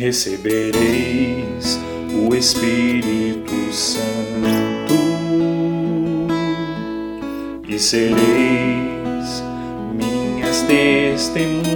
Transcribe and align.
recebereis 0.00 1.78
o 2.26 2.34
Espírito 2.34 3.70
Santo 3.70 4.94
e 7.68 7.78
sereis 7.78 9.42
minhas 9.94 10.62
testemunhas. 10.62 11.68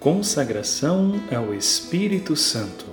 Consagração 0.00 1.20
ao 1.30 1.52
Espírito 1.52 2.34
Santo. 2.34 2.86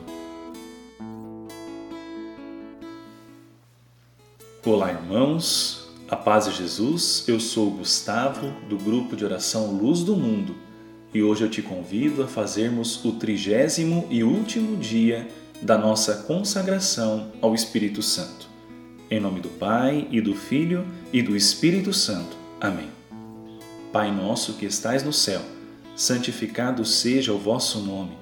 Olá, 4.65 4.91
irmãos. 4.91 5.87
A 6.09 6.17
paz 6.17 6.43
de 6.45 6.51
Jesus. 6.51 7.23
Eu 7.25 7.39
sou 7.39 7.71
Gustavo, 7.71 8.51
do 8.67 8.77
grupo 8.77 9.15
de 9.15 9.23
oração 9.23 9.71
Luz 9.71 10.03
do 10.03 10.17
Mundo 10.17 10.68
e 11.13 11.23
hoje 11.23 11.43
eu 11.43 11.49
te 11.49 11.61
convido 11.61 12.23
a 12.23 12.27
fazermos 12.27 13.03
o 13.03 13.13
trigésimo 13.13 14.07
e 14.09 14.23
último 14.23 14.77
dia 14.77 15.27
da 15.61 15.77
nossa 15.77 16.23
consagração 16.23 17.31
ao 17.41 17.55
Espírito 17.55 18.01
Santo. 18.01 18.47
Em 19.09 19.19
nome 19.19 19.39
do 19.39 19.49
Pai 19.49 20.07
e 20.11 20.21
do 20.21 20.35
Filho 20.35 20.85
e 21.11 21.21
do 21.21 21.35
Espírito 21.35 21.91
Santo. 21.91 22.37
Amém. 22.61 22.89
Pai 23.91 24.11
nosso 24.11 24.53
que 24.53 24.65
estais 24.65 25.03
no 25.03 25.11
céu, 25.11 25.41
santificado 25.95 26.85
seja 26.85 27.33
o 27.33 27.39
vosso 27.39 27.79
nome. 27.79 28.15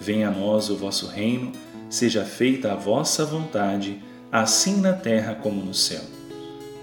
Venha 0.00 0.28
a 0.28 0.30
nós 0.30 0.70
o 0.70 0.76
vosso 0.76 1.06
reino, 1.06 1.52
seja 1.90 2.24
feita 2.24 2.72
a 2.72 2.76
vossa 2.76 3.26
vontade, 3.26 4.02
assim 4.32 4.80
na 4.80 4.94
terra 4.94 5.34
como 5.34 5.62
no 5.62 5.74
céu. 5.74 6.00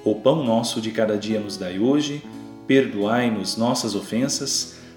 O 0.06 0.14
pão 0.14 0.46
nosso 0.46 0.80
de 0.80 0.92
cada 0.92 1.18
dia 1.18 1.40
nos 1.40 1.58
dai 1.58 1.80
hoje, 1.80 2.22
perdoai-nos 2.68 3.58
nossas 3.58 3.96
ofensas, 3.96 4.79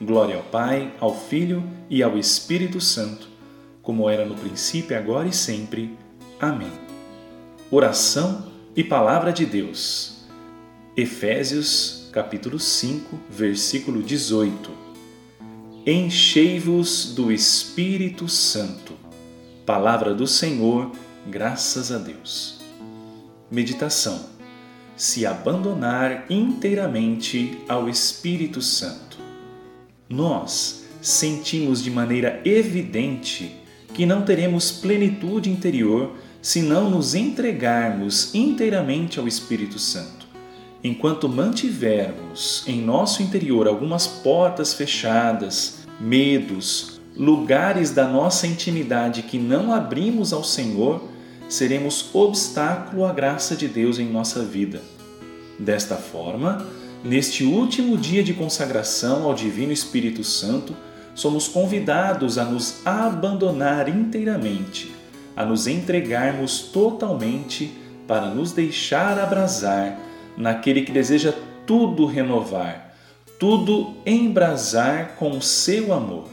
Glória 0.00 0.36
ao 0.36 0.44
Pai, 0.44 0.94
ao 1.00 1.12
Filho 1.12 1.68
e 1.90 2.04
ao 2.04 2.16
Espírito 2.16 2.80
Santo, 2.80 3.28
como 3.82 4.08
era 4.08 4.24
no 4.24 4.36
princípio, 4.36 4.96
agora 4.96 5.26
e 5.26 5.32
sempre. 5.32 5.98
Amém. 6.38 6.70
Oração 7.68 8.46
e 8.76 8.84
Palavra 8.84 9.32
de 9.32 9.44
Deus. 9.44 10.22
Efésios, 10.96 12.08
capítulo 12.12 12.60
5, 12.60 13.18
versículo 13.28 14.00
18. 14.00 14.70
Enchei-vos 15.84 17.12
do 17.12 17.32
Espírito 17.32 18.28
Santo. 18.28 18.92
Palavra 19.66 20.14
do 20.14 20.28
Senhor, 20.28 20.92
graças 21.26 21.90
a 21.90 21.98
Deus. 21.98 22.60
Meditação. 23.50 24.26
Se 24.96 25.26
abandonar 25.26 26.26
inteiramente 26.30 27.58
ao 27.68 27.88
Espírito 27.88 28.62
Santo 28.62 29.07
nós 30.08 30.84
sentimos 31.00 31.82
de 31.82 31.90
maneira 31.90 32.40
evidente 32.44 33.54
que 33.92 34.06
não 34.06 34.22
teremos 34.22 34.70
plenitude 34.70 35.50
interior 35.50 36.16
se 36.40 36.62
não 36.62 36.88
nos 36.88 37.14
entregarmos 37.14 38.34
inteiramente 38.34 39.18
ao 39.18 39.28
Espírito 39.28 39.78
Santo. 39.78 40.26
Enquanto 40.82 41.28
mantivermos 41.28 42.62
em 42.66 42.80
nosso 42.80 43.22
interior 43.22 43.66
algumas 43.66 44.06
portas 44.06 44.72
fechadas, 44.72 45.80
medos, 46.00 47.00
lugares 47.16 47.90
da 47.90 48.06
nossa 48.06 48.46
intimidade 48.46 49.22
que 49.22 49.38
não 49.38 49.74
abrimos 49.74 50.32
ao 50.32 50.44
Senhor, 50.44 51.02
seremos 51.48 52.14
obstáculo 52.14 53.04
à 53.04 53.12
graça 53.12 53.56
de 53.56 53.66
Deus 53.66 53.98
em 53.98 54.08
nossa 54.08 54.44
vida. 54.44 54.80
Desta 55.58 55.96
forma, 55.96 56.64
Neste 57.02 57.44
último 57.44 57.96
dia 57.96 58.24
de 58.24 58.34
consagração 58.34 59.24
ao 59.24 59.34
Divino 59.34 59.72
Espírito 59.72 60.24
Santo, 60.24 60.74
somos 61.14 61.46
convidados 61.46 62.38
a 62.38 62.44
nos 62.44 62.84
abandonar 62.84 63.88
inteiramente, 63.88 64.92
a 65.36 65.44
nos 65.44 65.68
entregarmos 65.68 66.60
totalmente 66.60 67.72
para 68.06 68.28
nos 68.28 68.52
deixar 68.52 69.18
abrasar 69.18 69.98
naquele 70.36 70.82
que 70.82 70.90
deseja 70.90 71.32
tudo 71.64 72.04
renovar, 72.04 72.94
tudo 73.38 73.94
embrasar 74.04 75.16
com 75.16 75.40
seu 75.40 75.92
amor. 75.92 76.28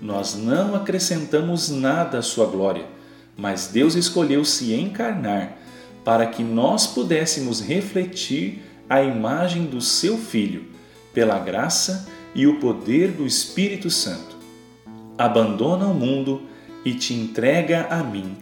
Nós 0.00 0.34
não 0.36 0.74
acrescentamos 0.74 1.70
nada 1.70 2.18
à 2.18 2.22
sua 2.22 2.46
glória, 2.46 2.86
mas 3.36 3.68
Deus 3.68 3.94
escolheu 3.94 4.44
se 4.44 4.74
encarnar 4.74 5.58
para 6.04 6.26
que 6.26 6.42
nós 6.42 6.86
pudéssemos 6.86 7.60
refletir 7.60 8.62
a 8.88 9.02
imagem 9.02 9.66
do 9.66 9.80
seu 9.80 10.16
Filho, 10.16 10.64
pela 11.12 11.38
graça 11.38 12.08
e 12.34 12.46
o 12.46 12.60
poder 12.60 13.10
do 13.10 13.26
Espírito 13.26 13.90
Santo. 13.90 14.36
Abandona 15.18 15.86
o 15.86 15.94
mundo 15.94 16.42
e 16.84 16.94
te 16.94 17.14
entrega 17.14 17.86
a 17.90 18.02
mim. 18.02 18.36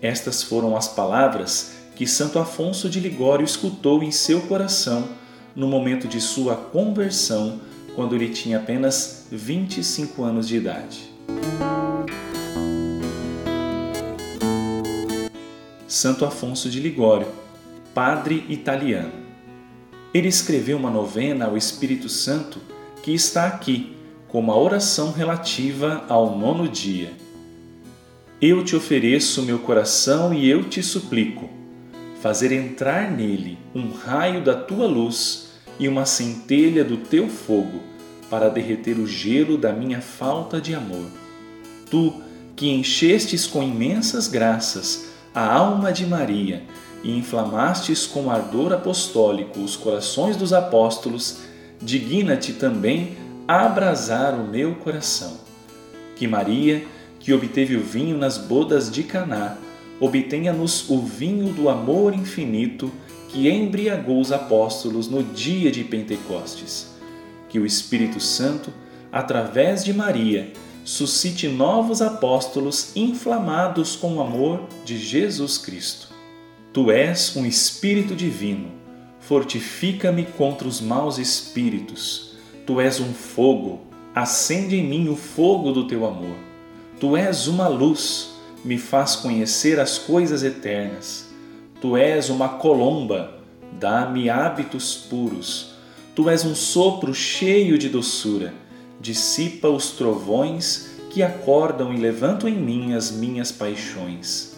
Estas 0.00 0.42
foram 0.42 0.76
as 0.76 0.88
palavras 0.88 1.72
que 1.94 2.06
Santo 2.06 2.38
Afonso 2.38 2.88
de 2.88 3.00
Ligório 3.00 3.44
escutou 3.44 4.02
em 4.02 4.10
seu 4.10 4.40
coração 4.42 5.08
no 5.54 5.66
momento 5.66 6.08
de 6.08 6.20
sua 6.20 6.56
conversão, 6.56 7.60
quando 7.94 8.14
ele 8.14 8.30
tinha 8.30 8.56
apenas 8.56 9.26
25 9.30 10.24
anos 10.24 10.48
de 10.48 10.56
idade. 10.56 11.12
Santo 15.86 16.24
Afonso 16.24 16.70
de 16.70 16.80
Ligório, 16.80 17.28
padre 17.92 18.46
italiano 18.48 19.21
ele 20.14 20.28
escreveu 20.28 20.76
uma 20.76 20.90
novena 20.90 21.46
ao 21.46 21.56
Espírito 21.56 22.08
Santo 22.08 22.60
que 23.02 23.12
está 23.12 23.46
aqui 23.46 23.96
como 24.28 24.52
a 24.52 24.58
oração 24.58 25.12
relativa 25.12 26.04
ao 26.08 26.36
nono 26.38 26.68
dia. 26.68 27.12
Eu 28.40 28.64
te 28.64 28.74
ofereço 28.74 29.42
meu 29.42 29.58
coração 29.58 30.34
e 30.34 30.48
eu 30.48 30.64
te 30.64 30.82
suplico, 30.82 31.48
fazer 32.20 32.52
entrar 32.52 33.10
nele 33.10 33.58
um 33.74 33.90
raio 33.90 34.42
da 34.42 34.54
tua 34.54 34.86
luz 34.86 35.52
e 35.78 35.88
uma 35.88 36.04
centelha 36.04 36.84
do 36.84 36.96
teu 36.96 37.28
fogo, 37.28 37.80
para 38.28 38.48
derreter 38.48 38.98
o 38.98 39.06
gelo 39.06 39.58
da 39.58 39.72
minha 39.72 40.00
falta 40.00 40.60
de 40.60 40.74
amor. 40.74 41.06
Tu, 41.90 42.14
que 42.56 42.70
enchestes 42.70 43.46
com 43.46 43.62
imensas 43.62 44.26
graças 44.26 45.10
a 45.34 45.52
alma 45.52 45.92
de 45.92 46.06
Maria 46.06 46.62
e 47.02 47.16
inflamastes 47.16 48.06
com 48.06 48.30
ardor 48.30 48.72
apostólico 48.72 49.60
os 49.60 49.76
corações 49.76 50.36
dos 50.36 50.52
apóstolos, 50.52 51.40
digna-te 51.80 52.52
também 52.52 53.16
abrasar 53.46 54.34
o 54.34 54.46
meu 54.46 54.74
coração. 54.76 55.38
Que 56.16 56.26
Maria, 56.26 56.84
que 57.18 57.32
obteve 57.32 57.76
o 57.76 57.82
vinho 57.82 58.16
nas 58.16 58.38
bodas 58.38 58.90
de 58.90 59.02
Caná, 59.02 59.56
obtenha-nos 60.00 60.88
o 60.88 61.00
vinho 61.00 61.52
do 61.52 61.68
amor 61.68 62.14
infinito 62.14 62.92
que 63.28 63.48
embriagou 63.48 64.20
os 64.20 64.30
apóstolos 64.30 65.08
no 65.08 65.22
dia 65.22 65.70
de 65.70 65.82
Pentecostes. 65.82 66.88
Que 67.48 67.58
o 67.58 67.66
Espírito 67.66 68.20
Santo, 68.20 68.72
através 69.10 69.84
de 69.84 69.92
Maria, 69.92 70.52
suscite 70.84 71.48
novos 71.48 72.02
apóstolos 72.02 72.94
inflamados 72.94 73.96
com 73.96 74.16
o 74.16 74.20
amor 74.20 74.68
de 74.84 74.98
Jesus 74.98 75.58
Cristo. 75.58 76.11
Tu 76.72 76.90
és 76.90 77.36
um 77.36 77.44
Espírito 77.44 78.16
divino, 78.16 78.70
fortifica-me 79.20 80.24
contra 80.24 80.66
os 80.66 80.80
maus 80.80 81.18
espíritos. 81.18 82.34
Tu 82.64 82.80
és 82.80 82.98
um 82.98 83.12
fogo, 83.12 83.80
acende 84.14 84.76
em 84.76 84.82
mim 84.82 85.10
o 85.10 85.14
fogo 85.14 85.70
do 85.70 85.86
teu 85.86 86.06
amor. 86.06 86.34
Tu 86.98 87.14
és 87.14 87.46
uma 87.46 87.68
luz, 87.68 88.30
me 88.64 88.78
faz 88.78 89.14
conhecer 89.14 89.78
as 89.78 89.98
coisas 89.98 90.42
eternas. 90.42 91.30
Tu 91.78 91.94
és 91.94 92.30
uma 92.30 92.48
colomba, 92.48 93.34
dá-me 93.78 94.30
hábitos 94.30 94.94
puros. 94.94 95.74
Tu 96.14 96.30
és 96.30 96.42
um 96.42 96.54
sopro 96.54 97.12
cheio 97.12 97.76
de 97.76 97.90
doçura, 97.90 98.54
dissipa 98.98 99.68
os 99.68 99.90
trovões 99.90 100.92
que 101.10 101.22
acordam 101.22 101.92
e 101.92 101.98
levantam 101.98 102.48
em 102.48 102.56
mim 102.56 102.94
as 102.94 103.10
minhas 103.10 103.52
paixões. 103.52 104.56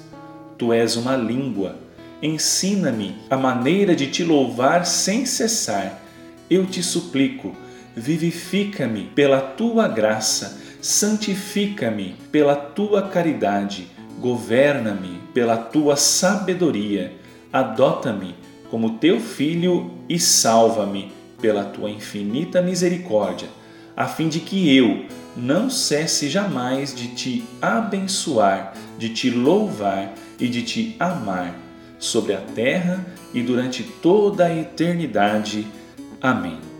Tu 0.57 0.73
és 0.73 0.95
uma 0.95 1.17
língua, 1.17 1.83
ensina-me 2.25 3.17
a 3.29 3.37
maneira 3.37 3.95
de 3.95 4.07
te 4.07 4.25
louvar 4.25 4.87
sem 4.87 5.27
cessar. 5.27 6.03
Eu 6.49 6.65
te 6.65 6.83
suplico, 6.83 7.55
vivifica-me 7.95 9.05
pela 9.15 9.41
tua 9.41 9.87
graça, 9.87 10.59
santifica-me 10.81 12.17
pela 12.33 12.57
tua 12.57 13.03
caridade, 13.03 13.89
governa-me 14.19 15.21
pela 15.35 15.57
tua 15.59 15.97
sabedoria, 15.97 17.13
adota-me 17.53 18.35
como 18.71 18.97
teu 18.99 19.21
filho 19.21 19.91
e 20.09 20.19
salva-me 20.19 21.13
pela 21.43 21.65
tua 21.65 21.91
infinita 21.91 22.63
misericórdia, 22.63 23.49
a 23.95 24.07
fim 24.07 24.29
de 24.29 24.41
que 24.41 24.75
eu 24.75 25.05
não 25.37 25.69
cesse 25.69 26.31
jamais 26.31 26.95
de 26.95 27.09
te 27.09 27.45
abençoar, 27.61 28.73
de 28.99 29.11
te 29.11 29.29
louvar 29.29 30.15
e 30.41 30.49
de 30.49 30.63
te 30.63 30.97
amar 30.99 31.65
sobre 32.05 32.35
a 32.35 32.41
terra 32.41 33.05
e 33.33 33.43
durante 33.43 33.83
toda 33.83 34.47
a 34.47 34.55
eternidade. 34.55 35.67
Amém 36.21 36.75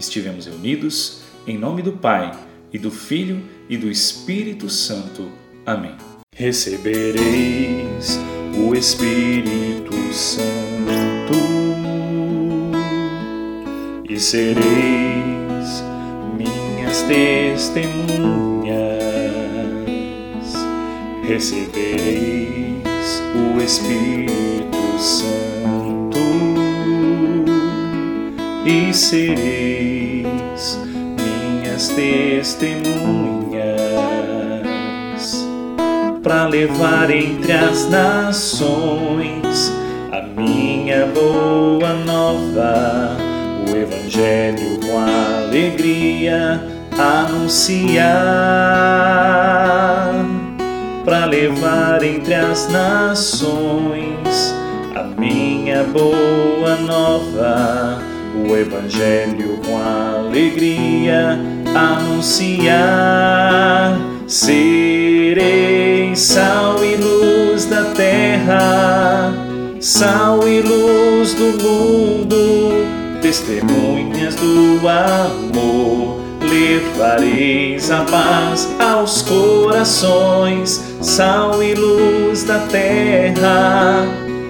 estivemos 0.00 0.46
reunidos, 0.46 1.20
em 1.46 1.58
nome 1.58 1.82
do 1.82 1.92
Pai, 1.92 2.32
e 2.72 2.78
do 2.78 2.90
Filho, 2.90 3.42
e 3.68 3.76
do 3.76 3.90
Espírito 3.90 4.68
Santo. 4.68 5.30
Amém. 5.64 5.94
Recebereis 6.34 8.18
o 8.56 8.74
Espírito 8.74 9.94
Santo 10.12 10.40
e 14.08 14.18
sereis 14.18 15.84
minhas 16.36 17.02
testemunhas. 17.02 18.70
Recebereis 21.22 22.69
o 23.34 23.60
Espírito 23.62 24.98
Santo 24.98 26.18
e 28.66 28.92
sereis 28.92 29.70
testemunhas 31.88 33.00
para 36.22 36.46
levar 36.46 37.10
entre 37.10 37.52
as 37.52 37.88
nações 37.88 39.72
a 40.12 40.20
minha 40.22 41.06
boa 41.06 41.94
nova, 42.04 43.16
o 43.66 43.76
Evangelho 43.76 44.78
com 44.80 44.98
alegria 44.98 46.60
anunciar 46.98 48.10
para 51.04 51.24
levar 51.26 52.02
entre 52.02 52.34
as 52.34 52.68
nações 52.70 54.54
a 54.94 55.02
minha 55.02 55.84
boa 55.84 56.76
nova, 56.76 58.02
o 58.34 58.56
Evangelho 58.56 59.58
com 59.64 59.78
alegria 59.78 61.38
anunciar: 61.74 62.78
serei 64.26 66.14
sal 66.16 66.84
e 66.84 66.96
luz 66.96 67.64
da 67.66 67.84
terra, 67.94 69.32
sal 69.80 70.46
e 70.48 70.60
luz 70.60 71.34
do 71.34 71.62
mundo, 71.62 72.86
testemunhas 73.22 74.34
do 74.34 74.80
amor. 74.88 76.20
Levareis 76.42 77.90
a 77.92 78.02
paz 78.02 78.68
aos 78.80 79.22
corações, 79.22 80.89
sal 81.00 81.62
e 81.62 81.74
luz 81.74 82.44
da 82.44 82.66
terra, 82.66 84.06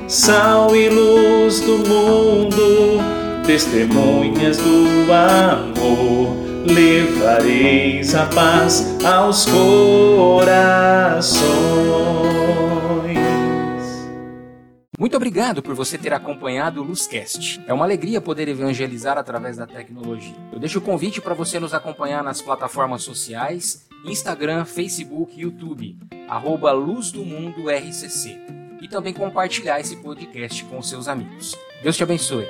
sal 0.08 0.74
e 0.74 0.88
luz 0.88 1.60
do 1.60 1.78
mundo, 1.78 2.98
testemunhas 3.46 4.56
do 4.58 5.12
amor 5.12 6.50
levareis 6.64 8.14
a 8.14 8.26
paz 8.26 8.84
aos 9.04 9.46
corações. 9.46 11.40
Muito 14.98 15.16
obrigado 15.16 15.62
por 15.62 15.74
você 15.74 15.96
ter 15.96 16.12
acompanhado 16.12 16.82
o 16.82 16.84
Luzcast. 16.84 17.60
É 17.66 17.72
uma 17.72 17.86
alegria 17.86 18.20
poder 18.20 18.48
evangelizar 18.48 19.16
através 19.16 19.56
da 19.56 19.66
tecnologia. 19.66 20.36
Eu 20.52 20.58
deixo 20.58 20.78
o 20.78 20.82
convite 20.82 21.22
para 21.22 21.32
você 21.32 21.58
nos 21.58 21.72
acompanhar 21.72 22.22
nas 22.22 22.42
plataformas 22.42 23.02
sociais, 23.02 23.88
Instagram, 24.04 24.64
Facebook, 24.64 25.38
YouTube, 25.38 25.96
arroba 26.28 26.72
Luz 26.72 27.10
do 27.10 27.24
Mundo 27.24 27.70
RCC. 27.70 28.38
E 28.80 28.88
também 28.88 29.12
compartilhar 29.12 29.78
esse 29.78 29.96
podcast 29.96 30.64
com 30.64 30.80
seus 30.80 31.06
amigos. 31.06 31.54
Deus 31.82 31.96
te 31.96 32.02
abençoe. 32.02 32.46